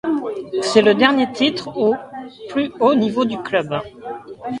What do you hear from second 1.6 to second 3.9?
au plus haut niveau du club.